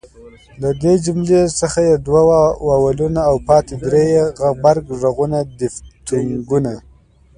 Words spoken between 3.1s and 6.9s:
او پاته درې ئې غبرګ ږغونه دیفتونګونه